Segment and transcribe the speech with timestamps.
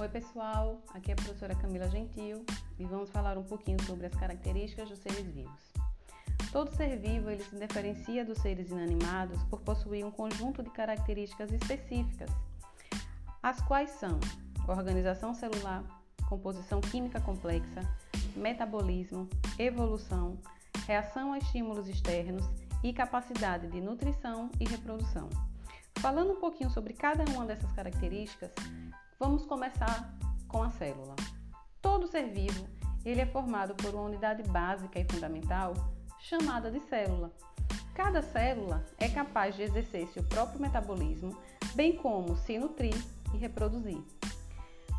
[0.00, 2.42] Oi pessoal, aqui é a professora Camila Gentil
[2.78, 5.74] e vamos falar um pouquinho sobre as características dos seres vivos.
[6.50, 11.52] Todo ser vivo ele se diferencia dos seres inanimados por possuir um conjunto de características
[11.52, 12.30] específicas,
[13.42, 14.18] as quais são
[14.66, 15.84] organização celular,
[16.30, 17.82] composição química complexa,
[18.34, 19.28] metabolismo,
[19.58, 20.38] evolução,
[20.86, 22.48] reação a estímulos externos
[22.82, 25.28] e capacidade de nutrição e reprodução.
[25.98, 28.50] Falando um pouquinho sobre cada uma dessas características,
[29.20, 30.16] Vamos começar
[30.48, 31.14] com a célula.
[31.82, 32.66] Todo ser vivo,
[33.04, 35.74] ele é formado por uma unidade básica e fundamental
[36.18, 37.30] chamada de célula.
[37.92, 41.36] Cada célula é capaz de exercer seu próprio metabolismo,
[41.74, 42.96] bem como se nutrir
[43.34, 44.02] e reproduzir.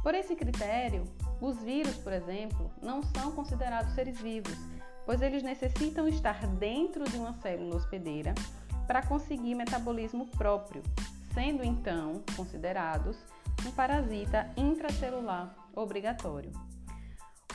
[0.04, 1.04] Por esse critério,
[1.42, 4.56] os vírus, por exemplo, não são considerados seres vivos,
[5.04, 8.36] pois eles necessitam estar dentro de uma célula hospedeira
[8.86, 10.84] para conseguir metabolismo próprio,
[11.34, 13.18] sendo então considerados
[13.66, 16.52] um parasita intracelular obrigatório.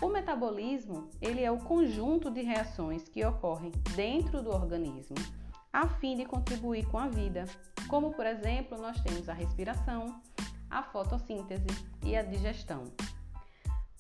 [0.01, 5.17] O metabolismo, ele é o conjunto de reações que ocorrem dentro do organismo
[5.73, 7.45] a fim de contribuir com a vida,
[7.87, 10.23] como por exemplo, nós temos a respiração,
[10.71, 11.67] a fotossíntese
[12.03, 12.85] e a digestão.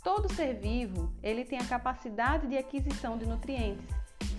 [0.02, 3.84] Todo ser vivo, ele tem a capacidade de aquisição de nutrientes,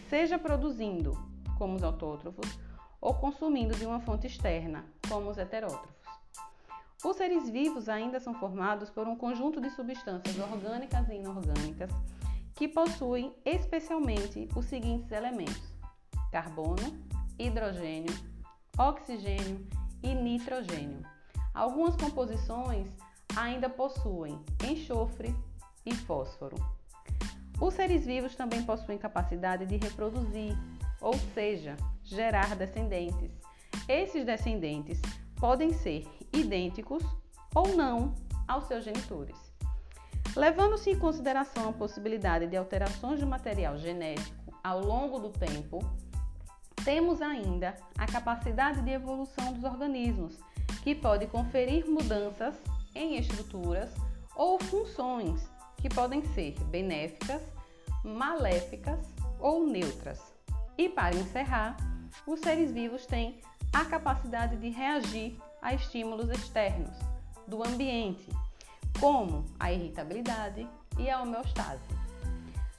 [0.09, 1.15] seja produzindo,
[1.57, 2.57] como os autótrofos,
[2.99, 6.06] ou consumindo de uma fonte externa, como os heterótrofos.
[7.03, 11.91] Os seres vivos ainda são formados por um conjunto de substâncias orgânicas e inorgânicas
[12.55, 15.75] que possuem especialmente os seguintes elementos:
[16.31, 17.05] carbono,
[17.37, 18.13] hidrogênio,
[18.77, 19.67] oxigênio
[20.01, 21.03] e nitrogênio.
[21.53, 22.87] Algumas composições
[23.35, 25.35] ainda possuem enxofre
[25.85, 26.55] e fósforo.
[27.61, 30.57] Os seres vivos também possuem capacidade de reproduzir,
[30.99, 33.31] ou seja, gerar descendentes.
[33.87, 34.99] Esses descendentes
[35.39, 37.03] podem ser idênticos
[37.53, 38.13] ou não
[38.47, 39.35] aos seus genitores.
[40.35, 45.79] Levando-se em consideração a possibilidade de alterações do material genético ao longo do tempo,
[46.83, 50.37] temos ainda a capacidade de evolução dos organismos,
[50.83, 52.55] que pode conferir mudanças
[52.93, 53.93] em estruturas
[54.35, 57.41] ou funções que podem ser benéficas,
[58.03, 58.99] maléficas
[59.39, 60.21] ou neutras.
[60.77, 61.75] E para encerrar,
[62.25, 63.39] os seres vivos têm
[63.73, 66.97] a capacidade de reagir a estímulos externos
[67.47, 68.29] do ambiente,
[68.99, 71.81] como a irritabilidade e a homeostase.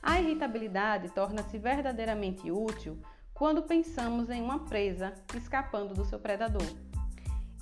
[0.02, 2.98] A irritabilidade torna-se verdadeiramente útil
[3.34, 6.66] quando pensamos em uma presa escapando do seu predador.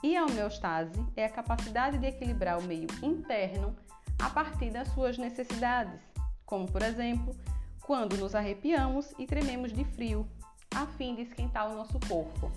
[0.02, 3.76] E a homeostase é a capacidade de equilibrar o meio interno
[4.18, 6.00] a partir das suas necessidades,
[6.44, 7.34] como por exemplo,
[7.82, 10.26] quando nos arrepiamos e trememos de frio,
[10.76, 12.52] a fim de esquentar o nosso corpo.